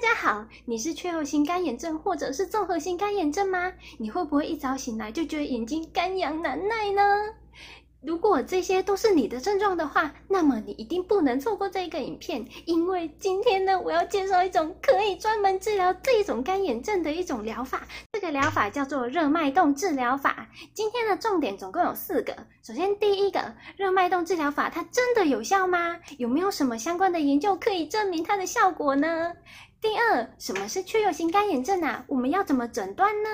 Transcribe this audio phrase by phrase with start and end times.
[0.00, 3.72] 大家好，你是缺油性干眼症或者是综合性干眼症吗？
[3.98, 7.02] 你会不会一早醒来就觉得眼睛干痒难耐呢？
[8.00, 17.84] 如果这些都是你的症状的话，那么你一定不能错过这个影片，因为今天呢，我要介绍一种可以专门治疗这一种干眼症的一种疗法。
[18.12, 20.48] 这个疗法叫做热脉动治疗法。
[20.72, 22.36] 今天的重点总共有四个。
[22.62, 25.96] 首先，第一个，热脉动治疗法它真的有效吗？
[26.18, 29.32] 有没有什么相关的研究可以证明它的效果呢？
[29.80, 32.04] 第二，什么是缺血性干眼症啊？
[32.08, 33.28] 我们要怎么诊断呢？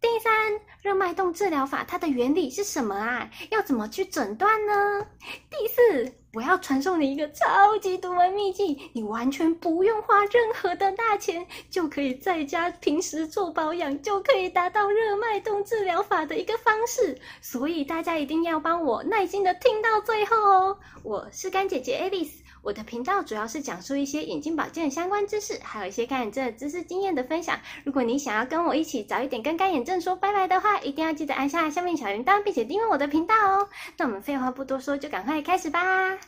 [0.00, 0.32] 第三，
[0.80, 3.28] 热脉动治疗法它的原理是什么啊？
[3.50, 5.06] 要怎么去诊断呢？
[5.50, 17.18] 第四，我要传授你一个超级独门秘技，你完全不用花任何的大钱，就可以在家平时做保养，就可以达到热脉动治疗法的一个方式。
[17.42, 20.78] 所以大家一定要帮我耐心的听到最后哦。
[21.02, 22.47] 我是干姐姐 Alice。
[22.62, 27.58] 我的频道主要是讲述一些眼睛保健相关知识，还有一些干眼症知识经验的分享。
[27.84, 33.68] 如果你想要跟我一起早一点跟干眼症说拜拜的话，一定要记得按下下面小铃铛，并且订阅我的频道哦。
[33.96, 36.18] 那我们废话不多说，就赶快开始吧。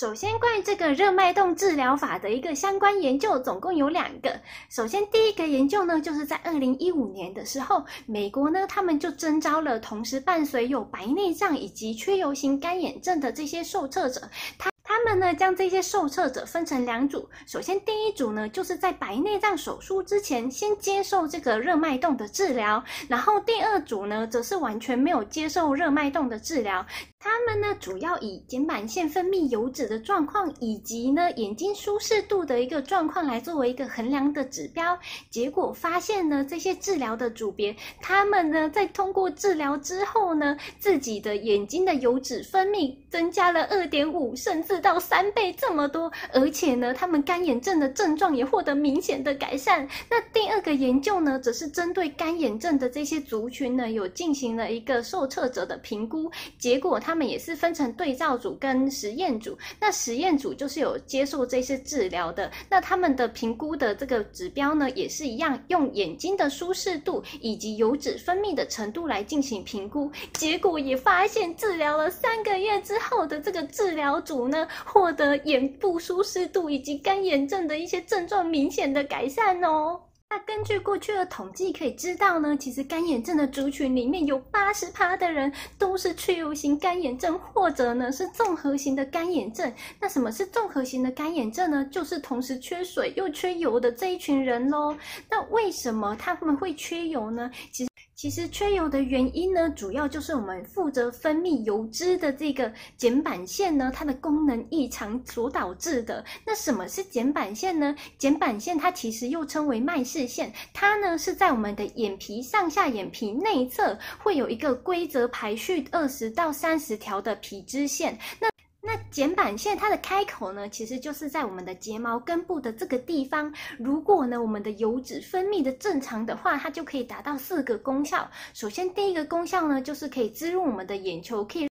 [0.00, 4.34] 首先，关于这个热脉动治疗法的一个相关研究，总共有两个。
[4.70, 14.22] 首先，第一个研究呢，就是在二零一五年的时候，美国呢，他们就征召了同时伴随有白内障以及缺油型干眼症的这些受测者，
[14.56, 17.28] 他他们呢，将这些受测者分成两组。
[17.46, 26.84] 首先，第一组呢，就是在白内障手术之前先接受这个热脉动的治疗，然后第二组呢，则是完全没有接受热脉动的治疗。
[27.18, 34.98] 他们呢，主要以睑板腺分泌油脂的状况，以及呢眼睛舒适度的一个状况来作为一个衡量的指标。
[35.28, 46.12] 结果发现呢，这些治疗的组别，他们呢在通过治疗之后呢，自己的眼睛的油脂分泌增加了二点五，甚至到三倍这么多。
[46.32, 49.88] 而且呢，他们干眼症的症状也获得明显的改善。
[50.10, 56.28] 那第二个研究呢，则是针对干眼症的这些族群呢，有进行了一个受测者的评估，
[56.58, 57.20] 结果他。
[57.20, 80.00] 们也是分成对照组跟实验组，那实验组就是有接受这些治疗的，那他们的评估的这个指标呢，也是一样，用眼睛的舒适度以及油脂分泌的程度来进行评估，结果也发现治疗了三个月之后的这个治疗组呢，获得眼部舒适度以及干眼症的一些症状明显的改善哦。
[80.28, 89.72] 那根据过去的统计可以知道呢，其实干眼症的族群里面有八十趴的人都是缺油型干眼症，或者呢是综合型的干眼症。
[90.00, 91.84] 那什么是综合型的干眼症呢？
[91.90, 94.96] 就是同时缺水又缺油的这一群人喽。
[95.28, 97.48] 那为什么他们会缺油呢？
[97.72, 97.89] 其实。
[98.20, 106.22] 其实缺油的原因呢，主要就是我们负责分泌油脂的这个睑板腺呢，它的功能异常所导致的。
[106.44, 107.96] 那什么是睑板腺呢？
[108.18, 118.18] 睑板腺它其实又称为麦视腺，它呢是在我们的眼皮上下眼皮内侧会有一个规则排序二十到三十条的皮脂腺。
[118.38, 118.50] 那
[118.82, 123.52] 那睑板腺它的开口呢，其实就是在我们的睫毛根部的这个地方。
[123.78, 128.28] 如果呢，我们的油脂分泌的正常的话，它就可以达到四个功效。
[128.54, 131.69] 首先，第一个功效呢，就是可以滋润我们的眼球，可以。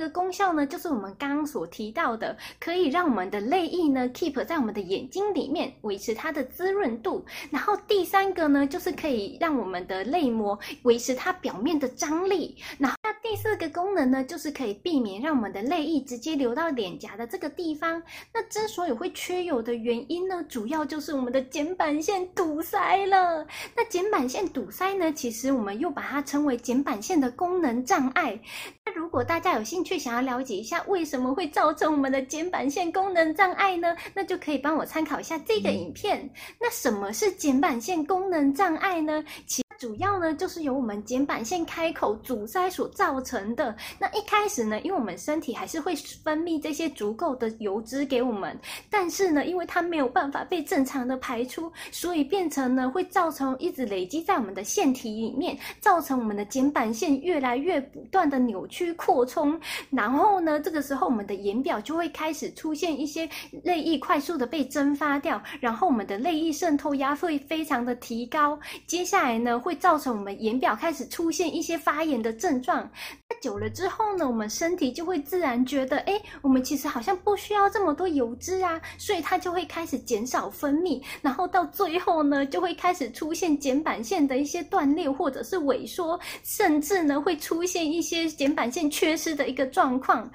[0.00, 7.24] 个功效呢，就是我们刚刚所提到的，可以让我们的泪液呢 keep 在我们的眼睛里面，维持它的滋润度。
[7.50, 12.56] 然后第三个呢，就是可以让我们的泪膜维持它表面的张力。
[12.78, 12.96] 然后。
[13.22, 18.02] 第四个功能呢，就是可以避免让我们的泪液直接流到脸颊的这个地方。
[18.32, 23.46] 那之所以会缺油的原因呢，主要就是我们的睑板腺堵塞了。
[23.76, 28.40] 那睑板腺堵塞呢，其实我们又把它称为睑板腺的功能障碍。
[28.84, 36.28] 那如果大家有兴趣想要了解一下为什么会造成我们的睑板腺功能障碍呢，那就可以帮我参考一下这个影片。
[36.60, 39.24] 那什么是睑板腺功能障碍呢？
[39.46, 43.74] 其主要呢，就是由我们睑板腺开口阻塞所造成的。
[43.98, 48.54] 那一开始呢，因为我们身体还是会分泌这些足够的油脂给我们，
[48.90, 59.58] 但是呢，因为它没有办法被正常的排出，所以变成呢，会造成一直累积在我们的腺体里面，造成我们的睑板腺越来越不断的扭曲扩充。
[59.90, 63.28] 然后呢，这个时候我们的眼表就会开始出现一些
[63.62, 68.58] 泪液快速的被蒸发掉，然后我们的泪液渗透压会非常的提高。
[68.86, 72.88] 接下来呢，会造成我们眼表开始出现一些发炎的症状。
[73.28, 90.30] 那久了之后呢，我们身体就会自然觉得，哎，我们其实好像不需要这么多油脂啊，所以它就会开始减少分泌，然后到最后呢，就会开始出现睑板腺的一些断裂或者是萎缩，甚至呢会出现一些睑板腺缺失的一个的状况。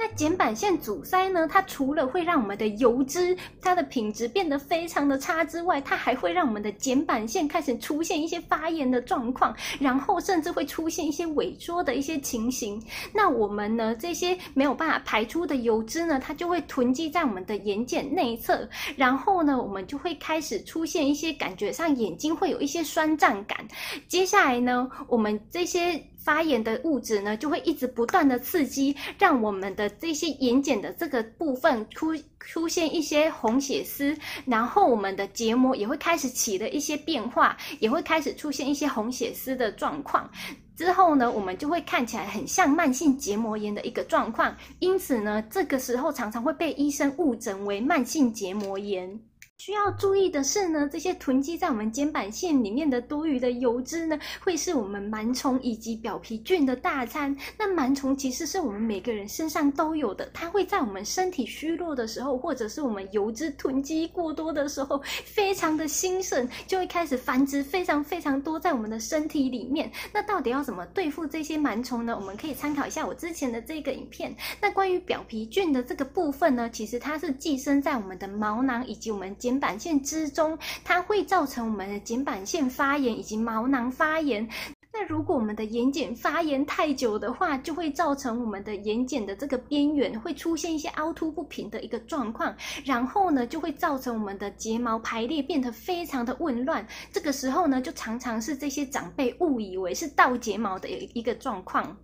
[0.00, 12.80] 那睑板腺阻塞呢，它除了会让我们的油脂它的品质变得非常的差之外，它还会让我们的睑板腺开始出现一些发炎的状况，然后甚至会出现一些萎缩的一些情形。
[13.12, 23.66] 那我们呢，这些没有办法排出的油脂呢，它就会囤积在我们的眼睑内侧，然后呢，我们就会开始出现一些感觉上眼睛会有一些酸胀感。
[24.06, 26.00] 接下来呢，我们这些。
[26.28, 34.14] 发炎的物质呢，就会一直不断的刺激，让我们的这些眼睑的这个部分出出现一些红血丝，
[34.44, 40.30] 然后我们的结膜也会开始起了一些变化，也会开始出现一些红血丝的状况。
[40.76, 49.18] 之后呢，我们就会看起来很像慢性结膜炎的一个状况，因此呢，这个时候常常会被医生误诊为慢性结膜炎。
[49.58, 57.36] 需要注意的是呢，这些囤积在我们肩板线里面的多余的油脂呢，会是我们螨虫以及表皮菌的大餐。
[57.58, 69.90] 那螨虫其实是我们每个人身上都有的，它会在我们身体虚弱的时候，或者是我们油脂囤积过多的时候，非常的兴盛，就会开始繁殖非常非常多在我们的身体里面。
[70.12, 72.16] 那到底要怎么对付这些螨虫呢？
[72.16, 74.32] 我们可以参考一下我之前的这个影片。
[74.60, 79.47] 那关于表皮菌的这个部分呢，其实它是寄生在我们的毛囊以及我们肩。
[79.48, 84.48] 睑板腺之中，它会造成我们的睑板腺发炎以及毛囊发炎。
[84.90, 92.54] 那如果我们的眼睑发炎太久的话，就会造成我们的眼睑的这个边缘会出现一些凹凸不平的一个状况，
[92.84, 96.84] 然后呢，就会造成我们的睫毛排列变得非常的紊乱。
[97.12, 101.96] 这个时候呢，就常常是这些长辈误以为是倒睫毛的一个状况。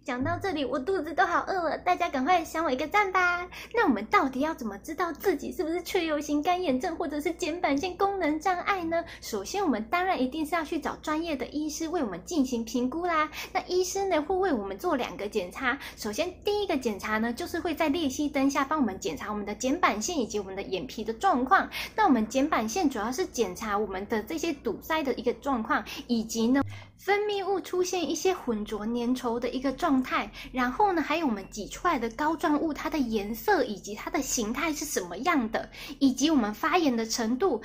[0.00, 3.46] 讲到这里，我肚子都好饿了，大家赶快赏我一个赞吧！
[3.72, 9.04] 那我们到底要怎么知道自己是不是雀疣型干眼症或者是睑板腺功能障碍呢？
[9.20, 13.30] 首先，我们当然一定是要去找专业的医师为我们进行评估啦。
[13.52, 15.78] 那医师呢，会为我们做两个检查。
[15.96, 21.68] 首先，第一个检查呢，就是会在裂隙灯下帮我们检查我们的睑板腺以及我们的眼皮的状况。
[21.94, 26.62] 那我们睑板腺主要是检查我们的这些堵塞的一个状况，以及呢，
[26.98, 35.68] 分泌物出现一些混浊粘稠的一个状态，然后呢，还有我们挤出来的膏状物，它的颜色以及它的形态是什么样的，
[35.98, 37.60] 以及我们发炎的程度。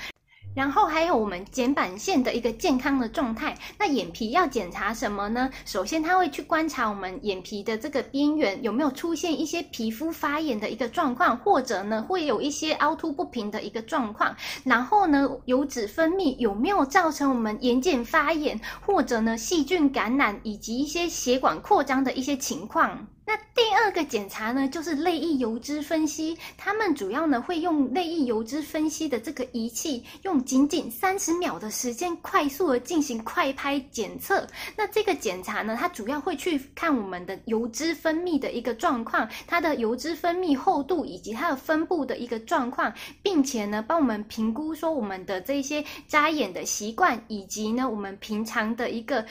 [0.57, 3.55] 然后还有我们睑板腺的一个健康的状态。
[3.77, 5.51] 那眼皮要检查什么呢？
[5.65, 14.35] 首先，他会去观察我们眼皮的这个边缘有没有出现一些皮肤发炎的一个状况，或者呢，会有一些凹凸不平的一个状况。
[14.63, 23.05] 然后呢，油脂分泌有没有造成我们眼睑发炎，或者呢，细菌感染以及一些血管扩张的一些情况。
[23.27, 26.37] 那第二个检查呢，就是泪液油脂分析。
[26.55, 34.47] 他们主要呢会用泪液油脂分析的这个仪器，用仅仅三十秒的时间，快速的进行快拍检测。
[34.77, 49.25] 那这个检查呢，它主要会去看我们的油脂分泌的一个状况，它的油脂分泌厚度以及它的分布的一个状况，并且呢帮我们评估说我们的这些眨眼的习惯，以及呢我们平常的一个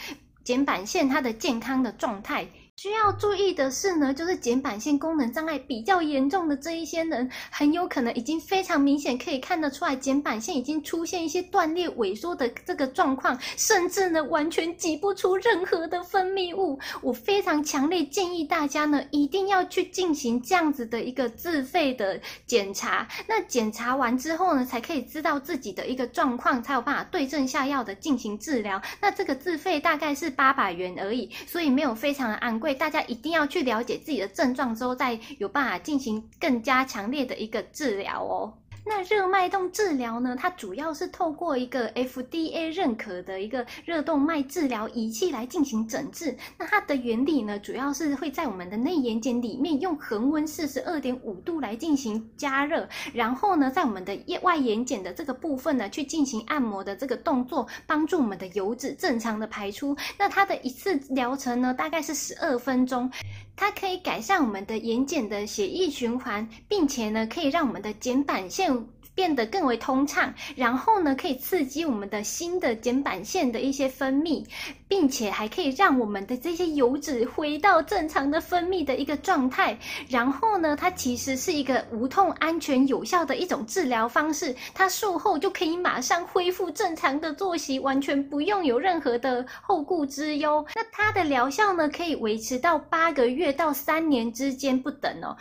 [0.44, 2.46] 睑板腺它的健康的状态。
[2.76, 16.78] 需要注意的是呢，就是睑板腺功能障碍比较严重的这一些人，很有可能已经非常明显可以看得出来，睑板腺已经出现一些断裂、萎缩的这个状况，甚至呢完全挤不出任何的分泌物。
[17.00, 23.08] 我非常强烈建议大家呢，一定要去进行这样子的一个自费的检查。
[23.26, 28.78] 那检查完之后呢，才可以知道自己的一个状况，才有办法对症下药的进行治疗。
[29.00, 32.65] 那这个自费大概是八百元而已，所以没有非常的昂贵。
[32.66, 38.52] 所以大家一定要去了解自己的症状之后，再有办法进行更加强烈的一个治疗哦。
[38.88, 46.36] 那热脉动治疗呢，它主要是透过一个 FDA 认可的一个热动脉治疗仪器来进行诊治。
[46.56, 59.96] 那它的原理呢，主要是会在我们的内眼睑里面用恒温四十二点五度来进行加热，然后呢，在我们的外眼睑的这个部分呢，去进行按摩的这个动作，帮助我们的油脂正常的排出。
[60.16, 63.10] 那它的一次疗程呢，大概是十二分钟。
[63.56, 68.70] 它可以改善我们的眼睑的血液循环，并且呢，可以让我们的睑板腺
[69.16, 74.44] 变得更为通畅，然后呢，可以刺激我们的新的睑板腺的一些分泌，
[74.86, 79.76] 并且还可以让我们的这些油脂回到正常的分泌的一个状态。
[80.08, 84.54] 然后呢，它其实是一个无痛、安全、有效的一种治疗方式。
[84.74, 90.64] 它术后就可以马上恢复正常的作息，完全不用有任何的后顾之忧。
[90.74, 95.34] 那它的疗效呢，可以维持到八个月到三年之间不等哦。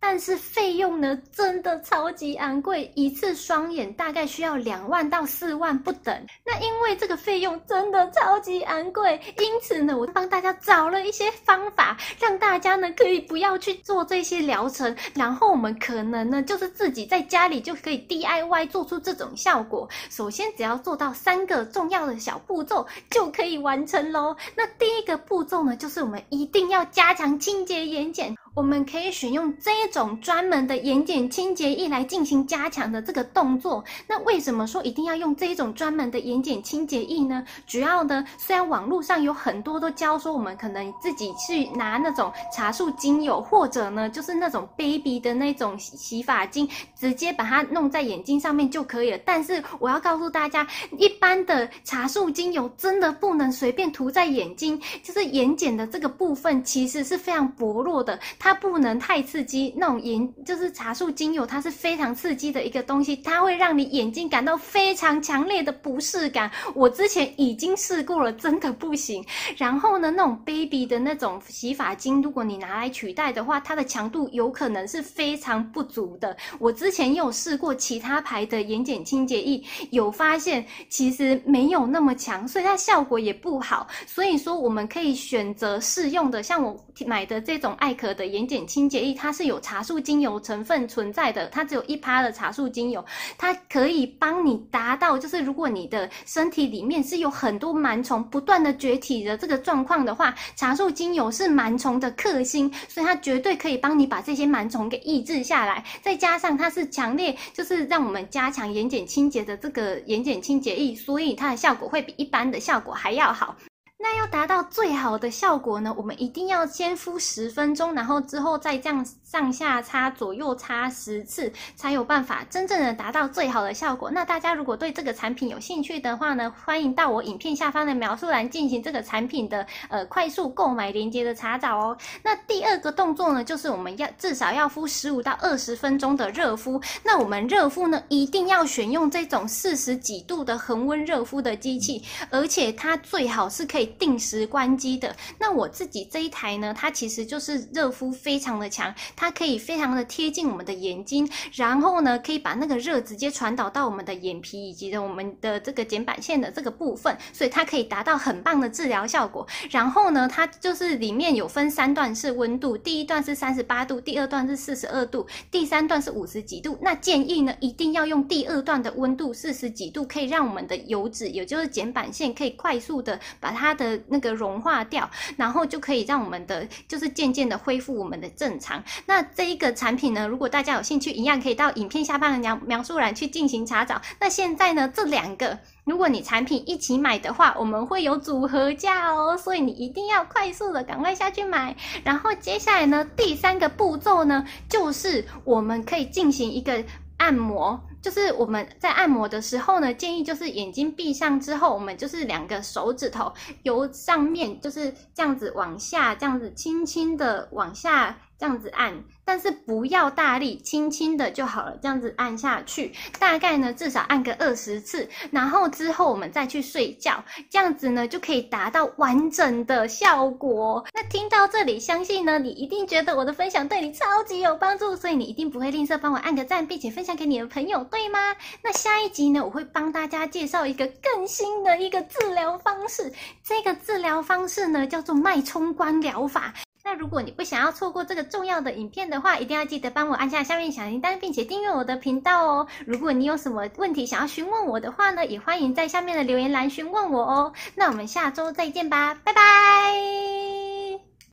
[0.00, 6.26] 但是费用呢，真的超级昂贵，一次双眼大概需要两万到四万不等。
[6.46, 19.88] 那因为这个费用真的超级昂贵，因此呢，我帮大家找了一些方法，让大家呢可以不要去做这些疗程，然后我们可能呢就是自己在家里就可以 DIY 做出这种效果。
[20.10, 24.34] 首先只要做到三个重要的小步骤就可以完成喽。
[24.56, 28.34] 那第一个步骤呢，就是我们一定要加强清洁眼睑。
[28.58, 33.84] 我们可以选用这一种专门的眼睑清洁液来进行加强的这个动作。
[34.04, 37.44] 那为什么说一定要用这一种专门的眼睑清洁液呢？
[37.68, 49.18] 主要呢，虽然网络上有很多都教说我们可能自己去拿那种茶树精油，或者呢就是那种 baby 的那种洗发精，直接把它弄在眼睛上面就可以了。
[49.24, 50.66] 但是我要告诉大家，
[50.98, 58.18] 一般的茶树精油真的不能随便涂在眼睛，就是眼睑的这个部分其实是非常薄弱的。
[58.36, 66.50] 它它不能太刺激，那种眼就是茶树精油，它是非常刺激的一个东西，它会让你眼睛感到非常强烈的不适感。
[66.74, 69.22] 我之前已经试过了，真的不行。
[69.58, 76.34] 然后呢，那种 baby 的那种洗发精，如果你拿来取代的话，它的强度有可能是非常不足的。
[76.58, 83.86] 我之前也有试过其他牌的眼睑清洁液，有发现其实没有那么强，所以它效果也不好。
[84.06, 86.74] 所以说，我们可以选择适用的，像我
[87.04, 88.37] 买的这种艾可的眼。
[88.38, 93.04] 眼瞼清洁液，它是有茶树精油成分存在的，它只有一趴的茶树精油，
[93.36, 105.84] 它可以帮你达到，就是如果你的身体里面是有很多螨虫不断的崛起的这个状况的话，茶树精油是螨虫的克星，所以它绝对可以帮你把这些螨虫给抑制下来。
[106.00, 113.56] 再加上它是强烈，就是让我们加强眼瞼清洁的这个眼瞼清洁液，所以它的效果会比一般的效果还要好。
[114.00, 124.10] 那要达到最好的效果呢，我们一定要先敷十分钟，然后之后再这样上下擦，左右擦十次，才有办法真正的达到最好的效果。
[124.10, 131.98] 那大家如果对这个产品有兴趣的话呢，欢迎到我影片下方的描述栏进行这个产品的呃快速购买链接的查找哦。
[132.22, 136.80] 那第二个动作呢，就是我们要至少要敷十五到二十分钟的热敷。
[137.02, 143.88] 那我们热敷呢，一定要选用这种四十几度的恒温热敷的机器，而且它最好是可以。
[143.98, 145.16] 定时关机的。
[145.40, 159.44] 那我自己这一台呢，它其实就是热敷非常的强，它可以非常的贴近我们的眼睛，然后呢，可以把那个热直接传导到我们的眼皮以及的我们的这个睑板腺的这个部分，所以它可以达到很棒的治疗效果。
[159.70, 166.78] 然后呢，它就是里面有分三段式温度，第一段是三十八度，第二段是四十二度，第三段是五十几度。
[166.82, 173.78] 那建议呢，一定要用第二段的温度四十几度，可以让我们的油脂，也就是睑板腺，可以快速的把它。
[173.78, 178.82] 的那个融化掉，然后就可以让我们的就是渐渐的恢复我们的正常。
[179.08, 184.02] 那这一个产品呢，如果大家有兴趣，一样可以到影片下方的描描述栏去进行查找。
[184.20, 191.74] 那现在呢，这两个如果你产品一起买的话，我们会有组合价哦，所以你一定要快速的赶快下去买。
[192.04, 196.84] 然后接下来呢，第三个步骤呢，就是我们可以进行一个
[197.16, 197.82] 按摩。
[198.00, 203.32] 就是我们在按摩的时候呢，建议就是眼睛闭上之后，我们就是两个手指头
[203.64, 209.02] 由上面就是这样子往下，这样子轻轻的往下这样子按。
[209.24, 211.76] 但是不要大力，轻轻的就好了。
[211.82, 220.82] 这样子按下去，大概呢至少按个二十次，然后之后我们再去睡觉，这样子呢就可以达到完整的效果。
[220.94, 228.18] 那听到这里，相信呢你一定觉得我的分享对你超级有帮助，所以你一定不会吝啬帮我按个赞，并且分享给你的朋友，对吗？
[228.62, 233.12] 那下一集呢，我会帮大家介绍一个更新的一个治疗方式，
[233.44, 236.54] 这个治疗方式呢叫做脉冲光疗法。
[236.90, 242.66] 那如果你不想要错过这个重要的影片的话，一定要记得帮我按下下面小铃铛，并且订阅我的频道哦。
[242.86, 247.52] 如果你有什么问题想要询问我的话呢，也欢迎在下面的留言栏询问我哦。
[247.74, 250.57] 那我们下周再见吧，拜拜。